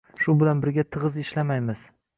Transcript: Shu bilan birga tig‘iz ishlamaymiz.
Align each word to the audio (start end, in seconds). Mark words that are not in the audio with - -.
Shu 0.21 0.33
bilan 0.43 0.63
birga 0.63 0.87
tig‘iz 0.97 1.21
ishlamaymiz. 1.27 1.87